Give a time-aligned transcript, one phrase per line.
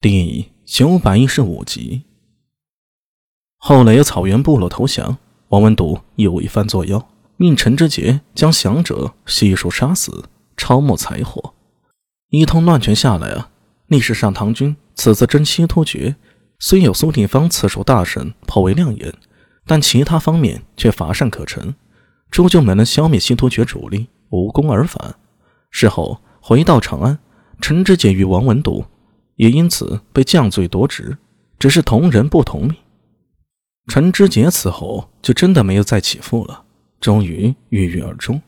[0.00, 2.04] 第九百一十五集。
[3.56, 10.26] 后来有草原部落投降，王文笃又一番作妖，命陈知节将降者悉数杀死，
[10.56, 11.52] 抄没财货。
[12.30, 13.50] 一通乱拳下来啊，
[13.88, 16.14] 历史上唐军此次征西突厥，
[16.60, 19.12] 虽有苏定方次数大胜，颇为亮眼，
[19.66, 21.74] 但其他方面却乏善可陈，
[22.30, 25.16] 终究没能消灭西突厥主力，无功而返。
[25.72, 27.18] 事后回到长安，
[27.60, 28.84] 陈知节与王文笃。
[29.38, 31.16] 也因此被降罪夺职，
[31.58, 32.76] 只是同人不同命。
[33.86, 36.64] 陈知节此后就真的没有再起复了，
[37.00, 38.42] 终于郁郁而终。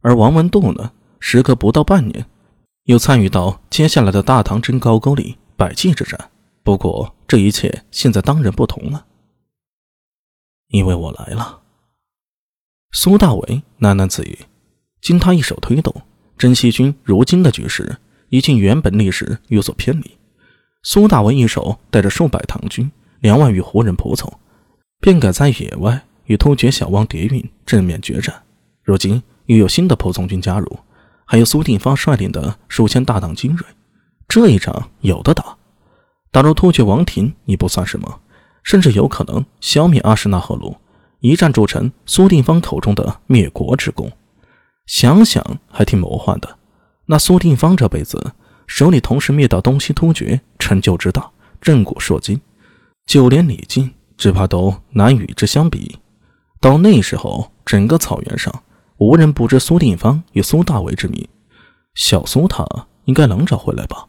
[0.00, 2.26] 而王文度呢，时隔不到半年，
[2.84, 6.30] 又参与到接下来的大唐征高句丽百济之战。
[6.62, 9.06] 不过这一切现在当然不同了，
[10.68, 11.60] 因为我来了。
[12.92, 14.38] 苏大伟喃喃自语，
[15.00, 15.94] 经他一手推动，
[16.36, 17.98] 真西军如今的局势
[18.30, 20.18] 已经原本历史有所偏离。
[20.82, 22.90] 苏大为一手带着数百唐军、
[23.20, 24.32] 两万余胡人仆从，
[25.00, 28.42] 便敢在野外与突厥小王叠运正面决战。
[28.82, 30.78] 如今又有新的仆从军加入，
[31.26, 33.66] 还有苏定方率领的数千大唐精锐，
[34.26, 35.56] 这一仗有的打。
[36.32, 38.20] 打入突厥王庭已不算什么，
[38.62, 40.76] 甚至有可能消灭阿史那赫鲁，
[41.18, 44.10] 一战铸成苏定方口中的灭国之功。
[44.86, 46.56] 想想还挺魔幻的。
[47.06, 48.32] 那苏定方这辈子……
[48.70, 51.28] 手里同时灭掉东西突厥，成就之大，
[51.60, 52.40] 震古烁今，
[53.04, 55.98] 就连李靖只怕都难与之相比。
[56.60, 58.62] 到那时候，整个草原上
[58.98, 61.28] 无人不知苏定方与苏大为之名。
[61.96, 62.64] 小苏他
[63.06, 64.06] 应该能找回来吧？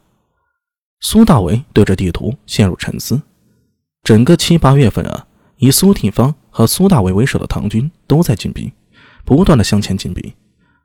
[1.00, 3.20] 苏大为对着地图陷入沉思。
[4.04, 8.70] 整个七八月份啊，以苏定方和苏大为为首的唐军都在进兵，
[9.24, 10.32] 不断的向前进兵，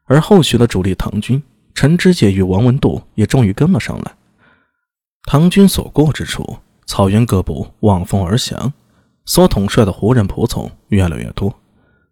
[0.06, 1.42] 而后续的主力唐军。
[1.78, 4.16] 陈知节与王文度也终于跟了上来。
[5.26, 8.74] 唐军所过之处，草原各部望风而降，
[9.26, 11.54] 所统帅的胡人仆从越来越多。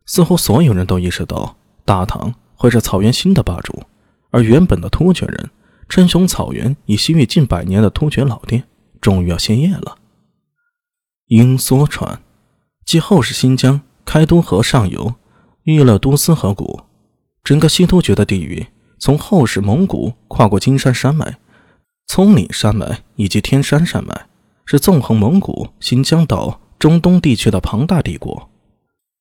[0.06, 3.82] 似乎所有人都意识到，大唐会是草原新的霸主，
[4.30, 5.50] 而原本的突厥人
[5.90, 8.66] 称雄草原已西域近百年的突厥老店，
[9.02, 9.98] 终于要歇业了。
[11.30, 12.22] 鹰梭川，
[12.86, 15.16] 即后世新疆开都河上游
[15.64, 16.82] 玉勒都斯河谷，
[17.44, 18.68] 整个西突厥的地域。
[18.98, 21.38] 从后世蒙古跨过金山山脉、
[22.08, 24.28] 葱岭山脉以及天山山脉，
[24.66, 28.50] 是纵横蒙古、新疆到中东地区的庞大帝国。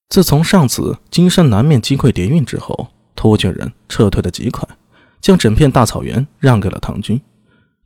[0.09, 4.69] 自从上次金山南面击溃叠运之后，突厥人撤退的极快，
[5.21, 7.21] 将整片大草原让给了唐军。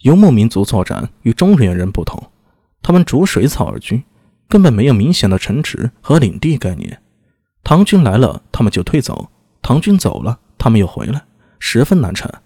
[0.00, 2.22] 游牧民族作战与中原人不同，
[2.82, 4.03] 他们逐水草而居，
[4.49, 7.00] 根本没有明显的城池和领地概念。
[7.65, 9.31] 唐军来了，他们就退走；
[9.62, 11.22] 唐军走了，他们又回来。
[11.58, 12.42] 十分难缠，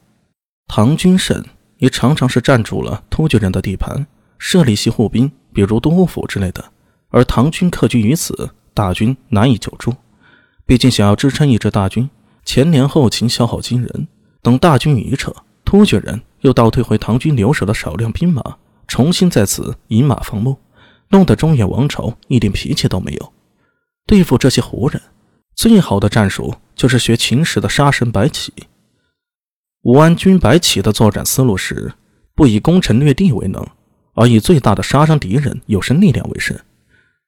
[0.67, 1.45] 唐军胜
[1.79, 4.07] 也常常是占住了突厥人的地盘，
[4.39, 6.65] 设立西护兵，比如都护府之类的。
[7.11, 9.95] 而唐军客居于此，大军难以久驻。
[10.65, 12.09] 毕竟想要支撑一支大军，
[12.45, 14.09] 前年后勤，消耗惊人。
[14.41, 15.35] 等大军一撤，
[15.65, 18.57] 突厥人又倒退回唐军留守的少量兵马，
[18.89, 20.57] 重新在此饮马放牧，
[21.11, 23.33] 弄得中原王朝一点脾气都没有。
[24.07, 25.01] 对付这些胡人，
[25.55, 28.53] 最好的战术就是学秦时的杀神白起。
[29.83, 31.93] 武安军白起的作战思路是：
[32.37, 33.67] 不以攻城略地为能，
[34.15, 36.57] 而以最大的杀伤敌人有生力量为胜。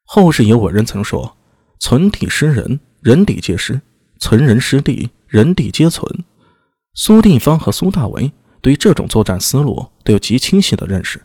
[0.04, 1.37] 后世有伟人曾说
[1.81, 3.81] ：“存地失人，人地皆失；
[4.20, 6.25] 存人失地，人地皆存。”
[6.94, 11.21] 苏定方和苏大为对于这种作战思路都有极清晰的认识。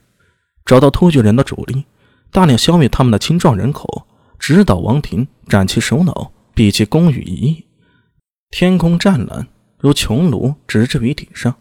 [0.65, 1.85] 找到突厥人的主力，
[2.31, 4.07] 大量消灭他们的青壮人口，
[4.39, 7.65] 直捣王庭，斩其首脑，毙其功与一。
[8.49, 9.47] 天空湛蓝。
[9.79, 11.55] 如穹庐直至于顶上，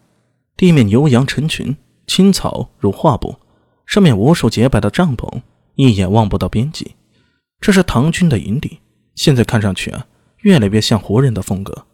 [0.57, 3.37] 地面牛羊成群，青草如画布，
[3.87, 5.43] 上面无数洁白的帐篷，
[5.77, 6.97] 一眼望不到边际。
[7.61, 8.81] 这是唐军的营地，
[9.15, 10.07] 现在看上去啊，
[10.39, 11.87] 越来越像胡人的风格。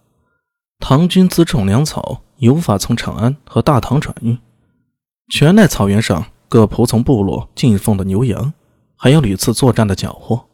[0.80, 4.38] 唐军辎重粮草，无法从长安和大唐转运，
[5.30, 8.52] 全赖草原上各仆从部落进奉的牛羊，
[8.96, 10.46] 还有屡次作战的缴获。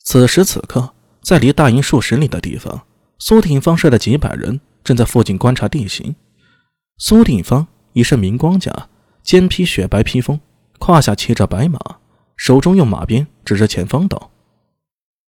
[0.00, 2.82] 此时此刻，在离大营数十里的地方，
[3.18, 4.60] 苏挺方率的几百人。
[4.84, 6.14] 正在附近观察地形，
[6.98, 8.88] 苏定方一身明光甲，
[9.22, 10.38] 肩披雪白披风，
[10.78, 11.80] 胯下骑着白马，
[12.36, 14.30] 手中用马鞭指着前方道：“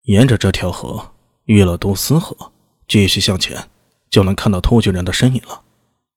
[0.02, 1.12] 沿着这条河，
[1.44, 2.52] 玉勒都斯河，
[2.88, 3.70] 继续向前，
[4.10, 5.62] 就能看到突厥人的身影了。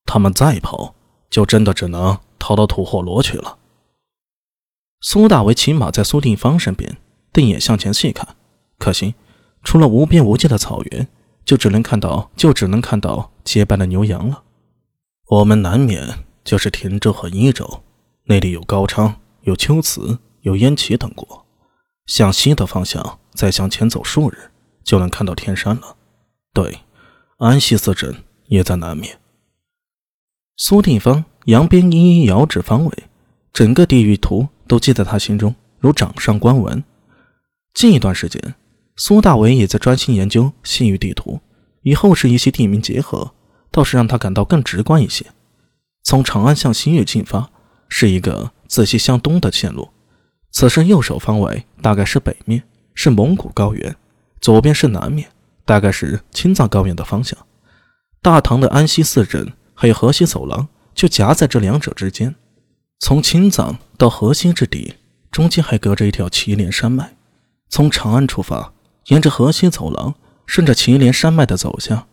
[0.05, 0.95] 他们再跑，
[1.29, 3.59] 就真的只能逃到吐火罗去了。”
[5.01, 6.97] 苏大为骑马在苏定方身边，
[7.31, 8.35] 定眼向前细看，
[8.79, 9.13] 可惜
[9.63, 11.07] 除了无边无际的草原。
[11.47, 14.43] 就只能看到，就只能看到结伴的牛羊了。
[15.29, 17.83] 我们南面就是田州和伊州，
[18.25, 21.45] 那里有高昌，有秋瓷，有燕齐等国。
[22.05, 24.51] 向西的方向，再向前走数日，
[24.83, 25.95] 就能看到天山了。
[26.53, 26.79] 对，
[27.37, 29.17] 安西四镇也在南面。
[30.57, 33.03] 苏定方扬鞭一一遥指方位，
[33.53, 36.83] 整个地域图都记在他心中，如掌上观文。
[37.73, 38.55] 近一段时间，
[38.99, 41.39] 苏大伟也在专心研究西域地图，
[41.83, 43.31] 以后世一些地名结合，
[43.71, 45.23] 倒是让他感到更直观一些。
[46.03, 47.51] 从长安向西域进发，
[47.87, 49.89] 是一个自西向东的线路。
[50.51, 52.63] 此时右手方位大概是北面，
[52.95, 53.93] 是蒙古高原；
[54.41, 55.29] 左边是南面，
[55.63, 57.37] 大概是青藏高原的方向。
[58.23, 62.33] 大唐的安西四镇还有河西走廊就夹在这两者之间。
[62.99, 64.95] 从青藏到河西之地，
[65.29, 67.15] 中间还隔着一条祁连山脉。
[67.69, 68.73] 从长安出发，
[69.07, 70.13] 沿着河西走廊，
[70.45, 72.07] 顺着祁连山脉的走向，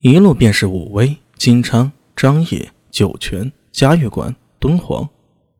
[0.00, 5.08] 一路便是武威、金昌、张掖、酒泉、嘉峪关、敦煌。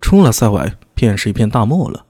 [0.01, 2.07] 出了塞外，便是一片大漠了。